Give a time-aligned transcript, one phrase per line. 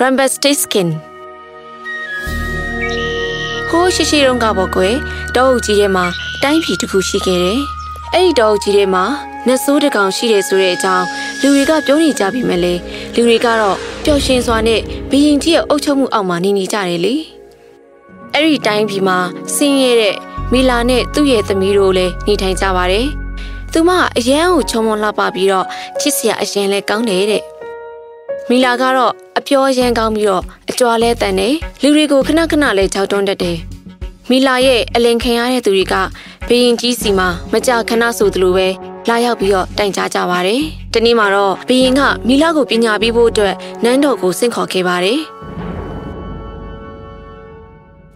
[0.00, 0.88] rumpelstiltskin
[3.68, 4.96] ဟိုးရှိရှိတုန်းကပေါ့ကွယ်
[5.34, 6.04] တောအုပ်ကြီးထဲမှာ
[6.42, 7.60] တိုင်းပြည်တစ်ခုရှိခဲ့တယ်
[8.12, 9.04] အဲ့ဒီတောအုပ်ကြီးထဲမှာ
[9.46, 11.06] နတ်ဆိုးတကောင်ရှိတယ်ဆိုတဲ့အကြောင်း
[11.40, 12.74] လူတွေကပြောနေကြပြီမဲ့လေ
[13.14, 14.80] လူတွေကတော့ပျော်ရွှင်စွာနဲ့
[15.10, 17.14] ဘီရင်ကြီးရဲ့အုပ်ချုပ်မှုအောက်မှာနေနေကြတယ်လေ
[18.32, 19.18] အဲ့ဒီတိုင်းပြည်မှာ
[19.54, 20.14] ဆင်းရဲတဲ့
[20.52, 23.06] မီလာနဲ့သူ့ရဲ့သမီးတို့လည်းနေထိုင်ကြပါတယ်
[23.72, 25.66] သူမအရန်ကိုချုံမလှပပြီးတော့
[26.00, 27.42] ချစ်စရာအရင်လဲကောင်းတယ်တဲ့
[28.50, 33.58] မီလာကတော့အပြောရန်ကောင်းပြီးတော့အကြွားလဲတန်တယ်လူတွေကိုခဏခဏလဲကြောက်တွန်းတတ်တယ်
[34.30, 35.94] မီလာရဲ့အလင်ခံရတဲ့သူတွေက
[36.48, 38.68] ဘီရင်ကြီးစီမှာမကြခဏဆိုသလိုပဲ
[39.08, 40.60] လာရောက်ပြီးတော့တိုင်ကြားကြပါတယ်။
[40.94, 45.18] တနေ့မှာတော့ဘီရင်ကမီလာကိုပညာပေးဖို့အတွက်နန်းတော်ကိုဆင့်ခေါ်ခဲ့ပါတယ်။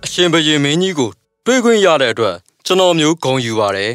[0.04, 1.10] အရှင်ဘရင်မင်းကြီးကို
[1.46, 3.92] တွေ့ခွင့်ရတဲ့အတွက်ကျွန်တော်မျိုးဂုဏ်ယူပါတယ်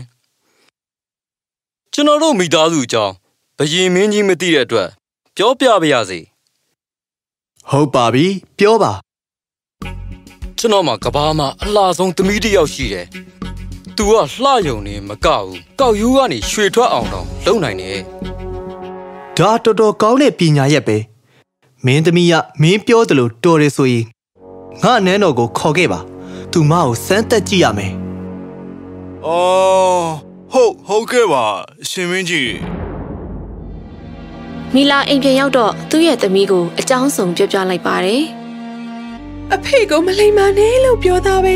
[1.94, 3.14] ကျွန်တော်တို့မိသားစုအကြောင်း
[3.58, 4.90] ဘရင်မင်းကြီးမသိတဲ့အတွက်
[5.38, 6.20] ပြောပြပါရစေ
[7.70, 8.28] ဟုတ်ပါပြီ
[8.60, 8.92] ပြောပါ
[10.58, 13.06] ကျွန်တော်မှာကဘာမှာအလှဆုံးသမီးတစ်ယောက်ရှိတယ်
[13.96, 18.00] သူကလှယုံနေမကဘူးကောက်ယူကနေရွှေထွက်အောင်တော့လုံနိုင်တယ်
[19.38, 20.98] ဒါတော်တော်ကောင်းတဲ့ပညာရက်ပဲ
[21.86, 24.06] မင်းသမီးကမင်းပြောတယ်လို့တော်တယ်ဆိုရင်
[24.84, 26.00] ငါနန်းတော်ကိုခေါ်ခဲ့ပါ
[26.52, 27.92] သူမကိုစမ်းသက်ကြည့်ရမယ်။
[29.26, 30.08] အော်
[30.52, 31.44] ဟုတ်ဟုတ်ကဲ့ပါ
[31.90, 32.73] ရှင်မင်းကြီး
[34.76, 38.24] မီလာအိမ်ပြန်ရောက်တော့သူ့ရဲ့သမီးကိုအကြောင်းစုံပြောပြလိုက်ပါတယ်
[39.54, 41.56] အဖေကိုမလိမ္မာနဲ့လို့ပြောသားပဲ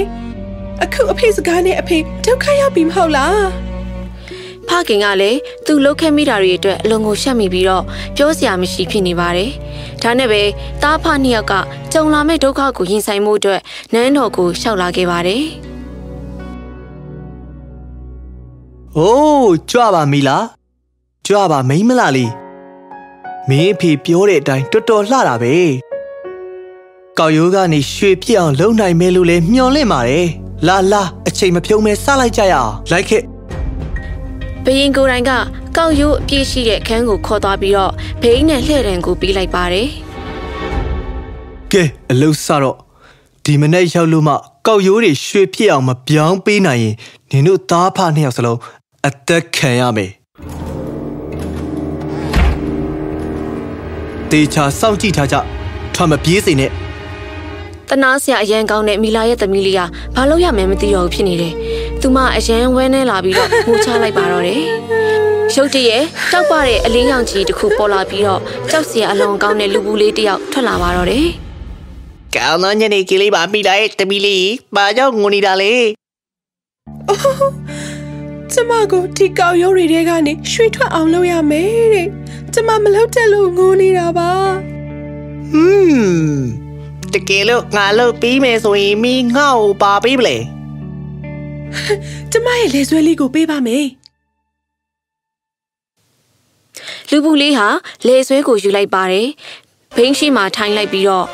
[0.83, 3.37] အခုအဖေစကားနဲ့အဖေဒုက္ခရောက်ပြီမဟုတ်လား။
[4.69, 7.83] ဖခင်ကလည်းသူ့လှုပ်ခဲမိတာတွေအတွက်အလွန်ကိုရှက်မိပြီးတော့
[8.15, 9.51] ပြောစရာမရှိဖြစ်နေပါတယ်။
[10.03, 10.41] ဒါနဲ့ပဲ
[10.83, 11.53] တားဖနှစ်ယောက်က
[11.93, 13.61] ကြုံလာမဲ့ဒုက္ခကိုရင်ဆိုင်မှုအတွက်
[13.93, 15.43] နန်းတော်ကိုရှောက်လာခဲ့ပါတယ်
[18.97, 20.45] အိုးကြွပါမီလား
[21.27, 22.46] ကြွပါမိန်းမလားလေး
[23.49, 25.55] မင်းအဖေပြောတဲ့အတိုင်းတော်တော်လှတာပဲ
[27.19, 30.27] ကောက်ရိုးကနေရွှေပြစ်အောင်လုံနိုင်မယ်လို့လဲမျှော်လင့်ပါတယ်
[30.67, 33.21] လာလာအချိန်မဖြုံးမဲစလိုက်ကြရအောင်လိုက်ခဲ့။
[34.65, 35.31] ဘရင်ကိုယ်တိုင်က
[35.77, 37.91] ကောက်ရိုးအပြည့်ရှိတဲ့ခန်းကိုခေါ်သွားပြီးတော့
[38.21, 39.87] ဘိန်းနဲ့လှဲ့တံကိုပြီးလိုက်ပါတယ်
[41.71, 42.77] ကဲအလုစတော့
[43.45, 44.33] ဒီမနေ့ရောက်လို့မှ
[44.67, 46.95] ကောက်ရိုးတွေရွှေပြစ်အောင်မပြောင်းပေးနိုင်ရင်
[47.31, 48.59] နင်တို့သားဖနှစ်ယောက်စလုံး
[49.07, 50.11] အသက်ခံရမယ်
[54.33, 55.35] တေချာစောင့်ကြည့်ထားကြ
[55.95, 56.71] ထွက်မပြေးစေနဲ့။
[57.89, 59.81] တနာစရာအရန်ကောင်းတဲ့မီလာရဲ့သမီးလေးက
[60.15, 61.53] ဘာလို့ရမယ်မသိတော့ဘူးဖြစ်နေတယ်။
[62.01, 64.61] သူမအရန်ဝဲနေလာပြီးတော့ငိုချလိုက်ပါတော့တယ်။
[65.55, 71.27] ရုတ်တရက်တောက်ပတဲ့အလင်းရောင်ကြီးတစ်ခုပေါ်လာပြီးတော့ကြောက်စရာအလွန်ကောင်းတဲ့လူပူလေးတစ်ယောက်ထွက်လာပါတော့တယ်။
[72.35, 75.73] ကောင်းသောညနေကလေးပါမိလိုက်တမီလေးဘာကြောင့်ငိုနေတာလဲ
[78.51, 82.07] ကျမကိုဒီကောက်ရိုးတွေထဲကနေရွှေထွက်အောင်လုပ်ရမယ်တဲ့
[82.53, 84.31] ကျမမလုပ်တတ်လို့ငိုနေတာပါ
[85.51, 86.47] ဟွန်း
[87.13, 90.37] တကယ်လို့ငါလုပ်ပြီးမယ်ဆိုရင်မိငါ့ကိုပါပေးပလေ
[92.31, 93.87] ကျမရဲ့လေဆွဲလေးကိုပေးပါမယ်
[97.11, 97.67] လူပူလေးဟာ
[98.07, 99.27] လေဆွဲကိုယူလိုက်ပါတယ်။
[99.95, 101.25] ဘိန်းရှိမှထိုင်လိုက်ပြီးတော့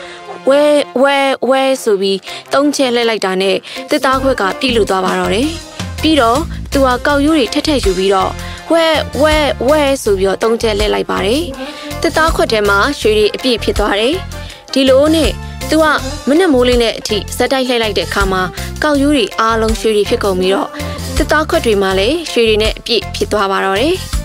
[0.50, 0.62] ဝဲ
[1.02, 1.18] ဝဲ
[1.50, 2.20] ဝဲဆိုပြီး
[2.54, 3.58] တုံးချဲလှည့်လိုက်တာနဲ့
[3.90, 5.48] တစ်သားခွက်ကပြိလူသွားပါတော့တယ်။
[6.02, 6.40] ပြီးတော့
[6.72, 8.32] သူဟာကောက်ရိုးတွေထက်ထက်ယူပြီးတော့
[8.72, 8.86] ဝဲ
[9.22, 9.36] ဝဲ
[9.68, 11.44] ဝဲဆိုပြီးတော့တုံးချဲလှည့်လိုက်ပါတယ်။
[12.02, 14.16] တစ်သားခွက်ထဲမှာရွှေတွေအပြည့်ဖြစ်သွားတယ်။
[14.74, 15.32] ဒီလိုနဲ့
[15.70, 15.86] သူက
[16.28, 18.42] မနက်မိုးလေးနဲ့အထိဇက်တိုက်လှည့်လိုက်တဲ့အခါမှာ
[18.84, 20.70] ကောက်ရိုးတွေအားလုံးရွှေတွေဖြစ်ကုန်ပြီးတော့
[21.18, 23.96] တစ်သားခွက်တွေမှာလည်းရွှေတွေနဲ့အပြည့်ဖြစ်သွားပါတော့တယ်။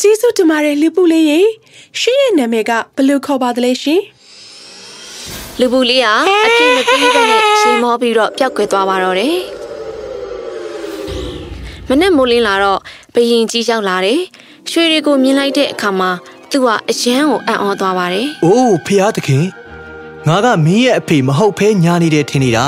[0.00, 1.40] ကျေးဇူးတင်ပါတယ်လူပူလေးရေ
[2.00, 4.00] ရှင်ရဲ့နာမည်ကဘယ်လိုခေါ်ပါသလဲရှင်
[5.60, 9.36] လူပူလေးဟာအပြည့်မပြေးပဲနဲ့ရှင်မောပြီးတော့ပျောက်ကွယ်သွားပါတော့တယ်။
[11.88, 12.80] မနဲ့မိုးလင်းလာတော့
[13.14, 14.20] ဘယင်ကြီးရောက်လာတယ်။
[14.70, 16.10] ရွှေတွေကိုမြင်လိုက်တဲ့အခါမှာ
[16.50, 19.44] သူကအယမ်းကိုအံ့ဩသွားပါတယ်အိုးဖျားသခင်
[20.26, 22.66] ငါကမင်းရဲ့အဖေမဟုတ်ဖဲညာနေတယ်ထင်နေတာ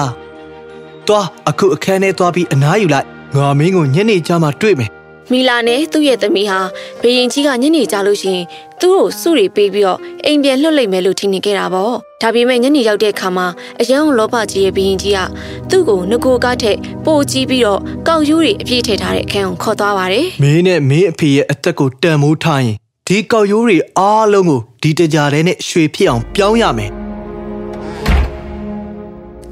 [1.07, 3.07] တွားအခုအခန်းထဲသွားပြီးအနားယူလိုက်
[3.37, 4.91] ငါမင်းကိုညနေကျမှတွေ့မယ်။
[5.31, 6.61] မီလာနဲ့သူ့ရဲ့သမီးဟာ
[7.03, 8.45] ဘယင်ကြီးကညနေကြလို့ရှရင်
[8.81, 11.93] သူ့ကိုစုတွေပေးပြီးတော့အိမ်ပြန်လွှတ်လိုက်မယ်လို့ထင်နေခဲ့တာပေါ့။
[12.23, 13.47] ဒါပေမဲ့ညနေရောက်တဲ့အခါမှာ
[13.81, 15.19] အယမ်းကိုလောဘကြီးရဲ့ဘယင်ကြီးက
[15.71, 22.77] သူ့ကိုငကိုကားထက်ပိုကြီးပြီးတော့ကောက်ယူးတွေအပြည့်ထည့်ထားတဲ့အခန်းကိုခေါ်သွားပါတယ်။မင်းနဲ့မင်းအဖေရဲ့အသက်ကိုတန်မိုးထားရင်
[23.07, 27.06] ဒီကောက်ရိုးတွေအားလုံးကိုဒီတကြားထဲနဲ့ရွှေဖြစ်အောင်ပြောင်းရမယ်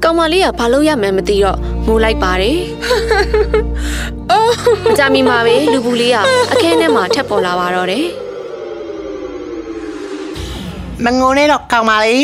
[0.07, 2.59] ကောင်မလေးကဘာလို့ရမှန်းမသိတော့ငိုလိုက်ပါတယ်။
[4.85, 6.17] မကြမီမှာပဲလူပူလေးက
[6.53, 8.05] အခန်းထဲမှာထပ်ပေါ်လာပါတော့တယ်
[11.05, 12.17] မငုံနဲ့တော့ကောင်းပါလေ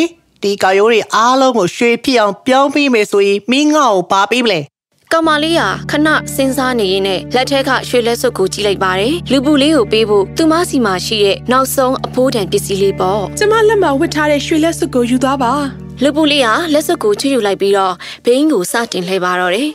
[0.44, 4.60] ဒီကောက်ရိုးတွေအားလုံးကိုရွှေဖြစ်အောင်ပြောင်းပြီးမယ်ဆိုရင်မင်းငါ့ကိုပါပေးပလေ။
[5.14, 15.54] ကောင်မလေးဟာခဏစဉ်းစားနေရင်းနဲ့လက်ထက်ကရွှေလက်စွပ်ကိုကြည့်လိုက်ပါတယ်လူပူလေးကိုပေးဖို့သူမစီမှာရှိတဲ့နောက်ဆုံးအဖိုးတန်ပစ္စည်းလေးပေါ့ကျမလက်မှာဝတ်ထားတဲ့ရွှေလက်စွပ်ကိုယူသွားပါ
[16.04, 17.94] လူပူလေးဟာလက်စွပ်ကိုချွတ်ယူလိုက်ပြီးတော့
[18.26, 19.70] ဘိန်းကိုစတင်လှည့်ပါတော့တယ်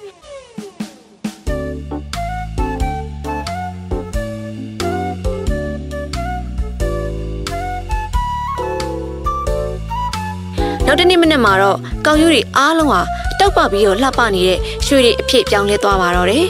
[10.87, 13.01] နောက်တနေ့မနေ့မှာတော့ကောက်ရိုးတွေအားလုံးဟာ
[13.39, 16.47] တောက်ပပြီးတော့လှပနေတဲ့ရွှေတွေအဖြစ်ပြောင်းလဲသွားပါတော့တယ်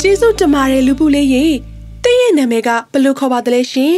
[0.00, 1.44] ကျေးဇူးတင်ပါတယ်လူပူလေးရေ
[2.04, 3.94] တင့်ရဲ့နာမည်ကဘယ်လိုခေါ်ပါသလဲရှင်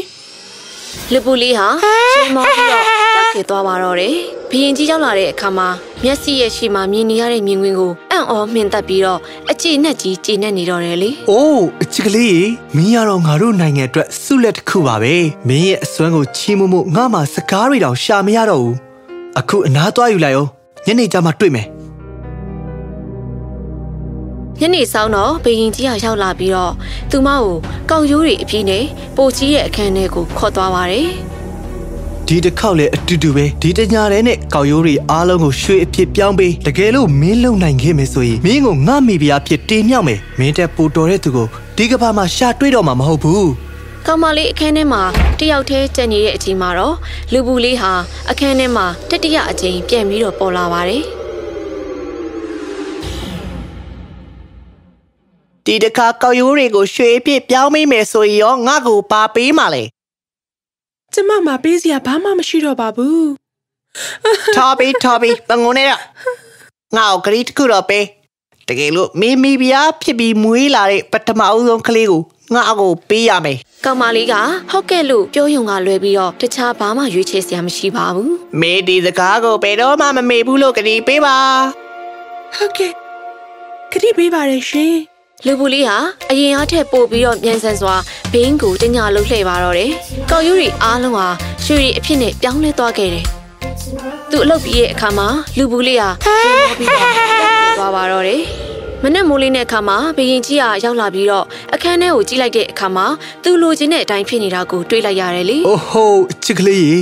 [1.12, 1.66] လူပူလေးဟာ
[2.12, 4.14] ရှင်မောပြီးတော့ တောက်ခေသွားပါတော့တယ်
[4.50, 5.68] ဘရင်ကြီးရောက်လာတဲ့အခါမှာ
[6.04, 9.20] မျက်စိရဲ့ရှေ့မှာမြင်နေရတဲ့မြင်ကွင်းကိုအံ့ဩမှင်သက်ပြီးတော့
[9.50, 12.42] အကြည်နဲ့ကြီးကြည်နဲ့နေတော့တယ်လေ။အိုးအချစ်ကလေးရေ
[12.76, 15.14] မင်းရတော့ငါတို့နိုင်ငံအတွက်ဆုလက်တစ်ခုပါပဲ။
[15.48, 18.74] မင်းရဲ့အစွမ်းကိုချီးမွမ်းမှုငါမှစကားတွေတောင်ရှာမရတော့ဘူး။
[19.38, 20.48] အခုအနားသွားယူလိုက်အောင်
[20.86, 21.66] ညနေကျမှတွေ့မယ်
[24.60, 26.72] ညနေဆောင်တော့ဘရင်ကြီးကရောက်လာပြီးတော့
[27.10, 27.56] သူမကို
[27.90, 28.84] ကောက်ရိုးတွေအပြည့်နဲ့
[29.16, 31.08] ပိုကြီးရဲ့အခန်းထဲကိုခေါ်သွားပါတယ်။
[32.34, 41.46] ဒီတစ်ခေါက်လည်းအတူတူပဲဒီတညာတဲ့နဲ့ကောက်ရိုးတွေအားလုံးကိုရွှေအဖြစ်ပြောင်းပေးတကယ်လို့မင်းလုံနိုင်ခဲ့မယ်ဆိုရင်မင်းကိုငါမိဖုရားဖြစ်တင်မြောက်မယ်။မင်းတက်ပိုတော်တဲ့သူကို
[41.76, 43.44] ဒီကဘာမှာရှာတွေ့တော့မှာမဟုတ်ဘူး။
[44.06, 45.02] ကောင်မလေးအခန်းထဲမှာ
[45.38, 46.96] တယောက်တည်းကျန်နေတဲ့အချိန်မှာတော့
[47.32, 47.92] လူပူလေးဟာ
[48.30, 51.04] အခန်းထဲမှာတတိယအကြိမ်ပြန်ပြီးတော့ပေါ်လာပါတယ်
[55.66, 59.84] ဒီတခါကောက်ရိုးတွေကိုရွှေအဖြစ်ပြောင်းမိမယ်ဆိုရင်ရောငါ့ကိုပါပေးမှလဲ
[61.14, 63.28] ကျမမှာပေးစရာဘာမှမရှိတော့ပါဘူး
[64.56, 66.00] ထော်ဘီထော်ဘီပငုံနေတော့
[66.96, 68.06] ငါ့ကိုဂရီးတစ်ခုတော့ပေး
[68.68, 72.22] တကယ်လို့မိမိဗျာဖြစ်ပြီးမွေးလာတဲ့ပထမအဦးဆုံးကလေးကို
[72.54, 74.34] ငါ့ကိုပေးရမယ်။ကောင်မလေးက
[74.70, 81.36] ဟုတ်ကဲ့လို့ပြောယုံကလွဲပြီးတော့တခြားဘာမှရွေးချယ်စရာမရှိပါဘူးမေဒီစကားကိုဘယ်တော့မှမမေ့ဘူးလို့ဂရီးပေးပါ
[82.56, 82.92] ဟုတ်ကဲ့
[83.92, 84.96] ခရီးပေးပါရရှင်။
[85.46, 85.96] လူပူလေးဟာ
[86.30, 87.94] အရင်အားထက်ပိုပြီးတော့မြန်ဆန်စွာ
[88.32, 89.90] ဘင်းကိုတညာလုံးလှည့်ပါတော့တယ်။
[90.30, 91.26] ကောက်ယူရီအားလုံးဟာ
[91.64, 93.24] ရွှေရီအဖြစ်နဲ့ပြောင်းလဲသွားခဲ့တယ်။
[94.30, 95.26] သူအလုပ်ပြီးရဲ့အခါမှာ
[95.58, 96.08] လူပူလေးဟာ
[96.44, 98.42] ရေမောပြီးတော့သွားပါတော့တယ်။
[99.02, 103.06] မနဲ့မိုးလေးနဲ့အခါမှာဘရင်ကြီးကရောက်လာပြီးတော့အခန်းထဲကိုကြည့်လိုက်တဲ့အခါမှာ
[103.42, 106.98] သူလိုချင်တဲ့အတိုင်းဖြစ်နေတာကိုတွေးလိုက်ရတယ်လေ။အိုးဟိုအချစ်ကလေးရေ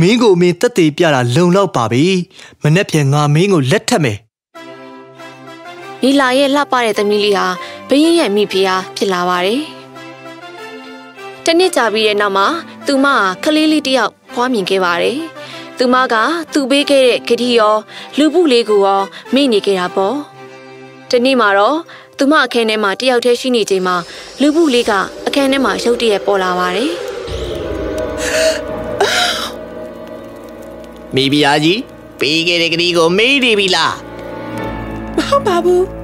[0.00, 2.06] မင်းကိုမင်းတက်သေးပြတာလုံလောက်ပါပြီ
[2.62, 4.18] မနေ့ပြန်ငါမင်းကိုလက်ထက်မယ်
[6.04, 7.46] နီလာရဲ့လှပတဲ့သမီးလေးဟာ
[7.88, 9.62] ဘရင်ရဲ့မိဖုရားဖြစ်လာပါတယ်။
[11.44, 12.46] တနစ်ကြာပြီးတဲ့နောက်မှာ
[12.86, 15.18] သူမဟာကလေးလေးတစ်ယောက်ဖွားမြင်ခဲ့ပါတယ်။
[15.78, 16.14] သူမက
[16.52, 17.76] သူ့ပေးခဲ့တဲ့ဂတိရော
[18.18, 19.02] လူပုလေးကိုရော
[19.34, 20.16] မိနေခဲ့တာပေါ့။
[21.10, 21.78] တနေ့မှာတော့
[22.18, 23.96] သူမအခန်းထဲမှာတယောက်တည်းရှိနေချိန်မှာ
[24.40, 24.92] လူပုလေးက
[25.26, 26.92] အခန်းထဲမှာရုတ်တရက်ပေါ်လာပါတယ်
[31.14, 31.80] မိဖုရားကြီး
[32.20, 33.94] ပေးခဲ့တဲ့ဂရီးကိုမေးနေပြီလား
[35.16, 36.01] မဟုတ်ပါဘူး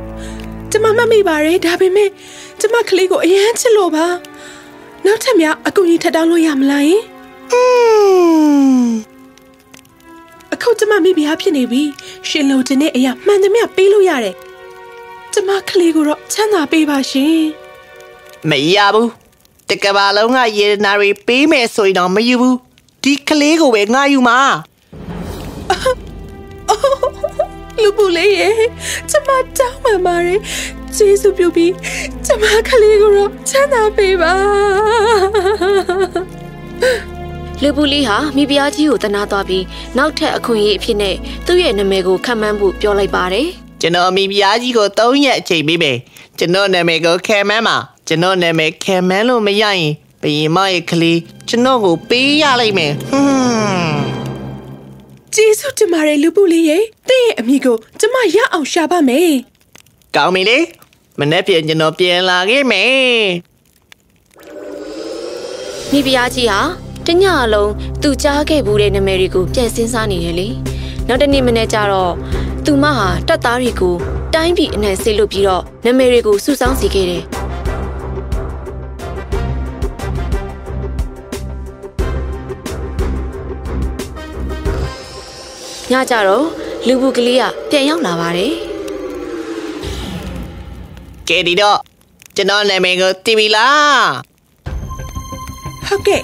[0.73, 2.09] ကျမမမိပါရယ်ဒါပေမဲ့
[2.61, 4.07] ကျမကလေးကိုအရန်ချစ်လို့ပါ
[5.05, 7.03] နောက်ထပ်များအကူကြီးထပ်တောင်းလို့ရမလားယင်
[7.53, 7.63] อื
[8.83, 8.87] ม
[10.53, 11.83] အခုကျမမိဖုရားဖြစ်နေပြီ
[12.29, 14.35] ရှင်လိုချင်တဲ့အရာမှန်သမျှပေးလို့ရတယ်
[15.33, 17.39] ကျမကလေးကိုတော့ချမ်းသာပေးပါရှင်
[18.51, 19.11] မရဘူး
[19.71, 22.57] တကဘာလုံးကယေနာရီပေးမယ်ဆိုရင်တော့မယူဘူး
[23.03, 24.39] ဒီကလေးကိုပဲငါယူမှာ
[27.89, 28.51] လူပူလေးရေ
[29.11, 30.41] ကျမတောင်းပန်ပါတယ်
[30.97, 31.73] ကျေးဇူးပြုပြီး
[32.27, 34.33] ကျမကလေးကိုတော့ချမ်းသာပေးပါ။
[37.63, 39.65] လူပုလေးဟာမိဖုရားကြီးကိုတနာသွားပြီး
[39.97, 41.15] နောက်ထပ်အခွင့်အရေးအဖြစ်နဲ့
[41.47, 43.47] သူ့ရဲ့နာမည်ကိုခံမှန်းဖို့ပြောလိုက်ပါတယ်။
[43.81, 45.99] ကျွန်တော်မိဖုရားကြီးကို၃ရက်အချိန်ပေးမယ်
[46.39, 47.77] ကျွန်တော်နာမည်ကိုခဲမန်းပါ
[48.09, 54.08] ကျွန်တော်နာမည်ခဲမန်းလို့မရရင်ဘယင်မရဲ့ကလေးကျွန်တော်ကိုပေးရလိုက်မယ်ဟွန်း
[55.35, 59.33] ကျေးဇူးတင်ပါတယ်လူပူလေးရေတင့်ရဲ့အမိကိုကျမရအောင်ရှာပါမယ်
[60.17, 60.59] ကောင်းပြီလေ
[61.19, 63.27] မနေ့ပြန်ကျွန်တော်ပြန်လာခဲ့မယ်
[65.91, 66.61] မိဖုရားကြီးဟာ
[67.07, 70.49] တညအလုံးသူကြားခဲ့ဘူးတဲ့နာမည်တွေကိုပြန်စင်းစားနေရလေ
[71.07, 72.13] နောက်တနေ့မနေ့ကျတော့
[72.65, 73.95] သူမဟာတက်သားတွေကို
[74.35, 77.23] တိုင်းပြည်အနှံ့ဆေးလွတ်ပြီးတော့နာမည်တွေကိုစုဆောင်းစီခဲ့တယ်
[85.93, 86.47] ညကြတော့
[86.87, 88.55] လူဘူးကလေးကပြန်ရောက်လာပါတယ်
[91.29, 91.79] ကဲဒီတော့
[92.37, 94.09] ကျွန်တော်နာမည်ကိုတီးပြီလား
[95.87, 96.23] ဟုတ်ကဲ့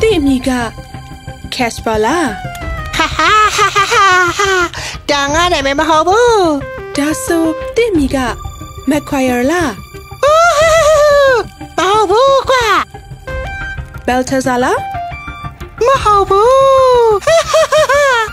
[0.00, 0.50] တင့်အမိက
[1.54, 2.18] ကက်စပါလာ
[2.96, 4.04] ဟာဟာဟာဟာဟာ
[4.38, 4.50] ဟာ
[5.10, 6.50] တန်ငါနာမည်မဟုတ်ဘူး
[6.96, 7.44] ဒါဆို
[7.76, 8.16] တင့်အမိက
[8.88, 9.62] မက်ခွိုင်ယာလာ
[10.24, 11.40] အိုး
[11.78, 12.66] မဟုတ်ဘူးကွာ
[14.06, 14.72] ဘယ်ထဇာလာ
[15.86, 16.50] မဟုတ်ဘူး
[17.24, 18.29] ဟာဟာဟာဟာ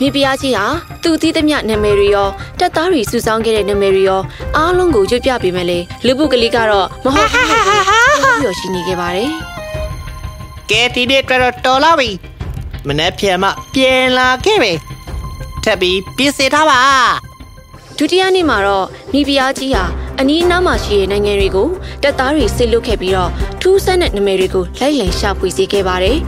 [0.00, 0.66] မိဖုရားကြီးဟာ
[1.02, 4.20] သူ့သီးသမျှနာမည်တွေရောတက်သားတွေစုဆောင်းခဲ့တဲ့နာမည်တွေရော
[4.56, 9.30] အားလုံးကိုရွတ်ပြပေးမယ်လေလူပုကလေးကတော့မဟုတ်ဘူးပြောပြီးရှိနေခဲ့ပါတယ်
[10.70, 12.10] ကဲဒီနေ့တော်တော်တော်လာပြီ
[12.88, 14.72] မနေ့ပြန်မှပြန်လာခဲ့ပြီ
[15.64, 16.80] ထပ်ပြီးပြည့်စည်ထားပါ
[17.98, 19.84] ဒုတိယနေ့မှာတော့မိဖုရားကြီးဟာ
[20.20, 21.68] အနီးအနားမှာရှိတဲ့နိုင်ငံတွေကို
[22.02, 26.18] တက်သားတွေဆစ်လွတ်ခဲ့ပြီးတော့ထူးဆန်းတဲ့နာမည်တွေကိုလိုက်လံရှာဖွေစေခဲ့ပါတယ်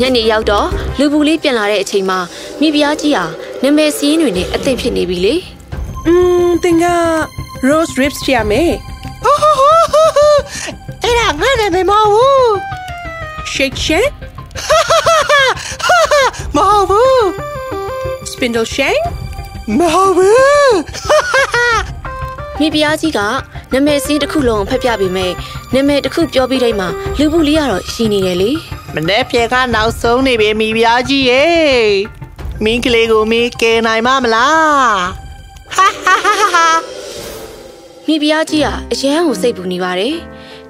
[0.00, 2.18] ညနေရောက်တော့လူပူလေးပြန်လာတဲ့အချိန်မှာ
[2.60, 3.24] မိဖုရားကြီးဟာ
[3.62, 5.34] နာမည်စည်းတွေနဲ့အသင့်ဖြစ်နေပြီလေ
[6.06, 6.12] อื
[6.46, 6.84] มတင်က
[7.68, 8.72] rose ribs ရမယ်
[11.02, 12.52] အဲ့ဒါငါလည်းမမဟုတ်
[13.52, 14.14] shake shake
[16.56, 17.22] မဟုတ်ဘူး
[18.30, 19.00] spindle shank
[19.78, 20.74] မဟုတ်ဘူး
[22.58, 23.20] မိဖုရားကြီးက
[23.72, 25.32] နာမည်စည်းတစ်ခုလုံးဖတ်ပြပေးမယ်
[25.74, 28.50] နာမည်တစ်ခုပြောပြီးတိုင်းမှာလူပူလေးကတော့ရှိနေတယ်လေ
[28.94, 31.44] မနေ့ပြန်ကနောက်ဆုံးနေပြီမိဖုရားကြီးရေ
[32.64, 35.02] မင်းကလေးကိုမင်းကယ်နိုင်မမလား
[35.74, 36.66] ဟာဟာဟာဟာ
[38.06, 40.16] မိဖုရားကြီးကအရန်ကိုစိတ်ပူနေပါတယ်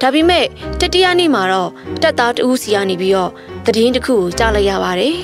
[0.01, 0.45] ဒါပေမဲ့
[0.81, 1.71] တတိယနေ့မှာတော့
[2.03, 3.31] တက်သားတူးစီကနေပြီးတော့
[3.65, 5.17] သတင်းတစ်ခုကိုကြားလိုက်ရပါတယ်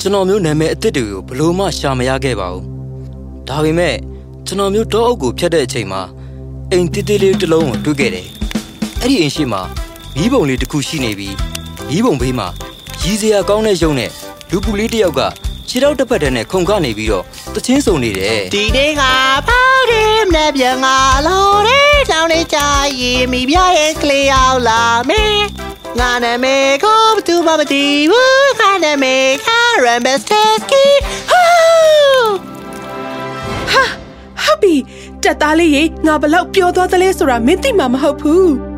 [0.00, 2.64] ကျွန်တော်မျိုးနာမည်အစ်စ်တွေကိုဘလို့မှရှာမရခဲ့ပါဘူး
[3.48, 3.96] ဒါပေမဲ့
[4.46, 6.02] ကျွန်တော်မျိုးတောအုပ်ကိုဖျက်တဲ့အချိန်မှာ
[6.70, 8.26] အိမ်တိတိလေးတစ်လုံးကိုတွေ့ခဲ့တယ်
[9.00, 9.62] အဲ့ဒီအိမ်ရှိမှာ
[10.16, 11.49] မီးပုံလေးတစ်ခုရှိနေပြီး
[11.90, 12.48] မီးပုံဘေးမှာ
[13.02, 14.10] ရီစရာကောင်းတဲ့ရုံနဲ့
[14.50, 15.20] လူပူလေးတစ်ယောက်က
[15.68, 19.02] ခြေထောက်တစ်ဖက်တည်းနဲ့ခုန်ခနေပြီးတော့တချင်းစုံနေတယ်ဒီနေ့က
[19.48, 20.86] ပေါင်းတယ်မနေ့ပြန်က
[21.26, 22.58] လော်တယ်တောင်းနေကြ
[23.00, 25.40] ရင်မိဖုရားရဲ့ကလေးရောက်လာမယ်
[25.98, 29.48] ငါနာမည်ကိုဘယ်သူမှမသိဘူးငါနာမည်က
[29.84, 30.86] Rambesteski
[31.30, 32.32] ဟူး
[34.44, 34.74] ဟုတ်ပြီ
[35.22, 38.69] တက်သားလေးရေငါဘလောက်ပျော်သွားသလဲဆိုတာမင်းသိမှာမဟုတ်ဘူး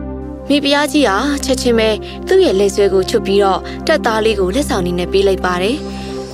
[0.52, 1.88] မိဖုရားကြီးဟာချက်ချင်းပဲ
[2.28, 5.76] သူ့ရဲ့လက်ဆွဲကိုချွတ်ပြီးတော့တက်သားလေးကိုလက်ဆောင်နေနဲ့ပေးလိုက်ပါတယ်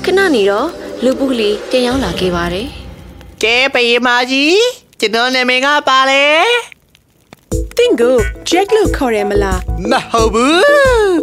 [0.05, 0.69] ခဏနေတော့
[1.05, 2.67] လူပူလေးပြန်ရောက်လာခဲ့ပါတယ်
[3.43, 4.63] ကဲပယေမာကြီး
[5.01, 6.25] ကျွန်တော်နာမည်ကပါလေ
[7.77, 8.17] တင်ကို
[8.51, 9.61] jack လို့ခေါ်ရမလား
[9.91, 11.19] မဟုတ်ဘူး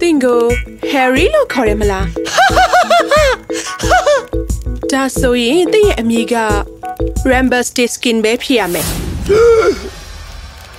[0.00, 0.42] တင်ကို
[0.92, 2.06] harry လို့ခေါ်ရမလား
[4.92, 6.36] ဒါဆိုရင်တင့်ရဲ့အမည်က
[7.30, 8.86] Rambustiskin ပဲဖြစ်ရမယ်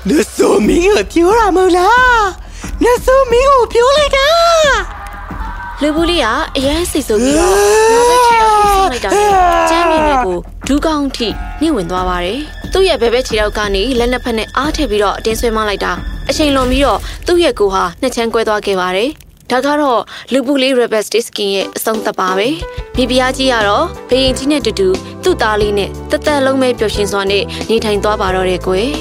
[0.10, 2.26] နတ်ဆိုမင်းကိုပြောရမလား
[2.84, 4.28] နတ်ဆိုမင်းကိုပြောလိုက်တာ
[5.82, 9.32] လူပူလေးကအရန်စိတ်ဆိုးပြီးတော့ငါပဲခြေထောက်ကိုဆောင်းလိုက်တာနဲ့
[9.70, 10.38] ကျမ်းမြင်တွေကို
[10.68, 11.28] ဒူးကောင်းထိ
[11.62, 12.40] နှိမ့်ဝင်သွားပါတယ်
[12.74, 15.92] သူ့ရဲ့ဘဲဘဲခြေထောက်ကနေလက်နှစ်ဖက်နဲ့အားထည့်ပြီးတော့အတင်းဆွဲမလိုက်တာ
[16.30, 19.10] အချိန်လွန်ပြီးတော့သူ့ရဲ့ကိုယ်ဟာနှစ်ချမ်းကွဲသွားခဲ့ပါတယ်
[19.52, 20.02] ဒါကတော့
[20.34, 22.48] လူပူလေး Rebel Skin ရဲ့အဆုံးသတ်ပါပဲ
[22.96, 24.88] မိဖုရားကြီးကတော့ဘယင်ကြီးနဲ့တူတူ
[25.24, 28.92] သူ့သားလေးနဲ့တသက်လုံးပဲပျော်ရွှင်စွာနဲ့နေထိုင်သွားပါတော့တယ်ကွယ်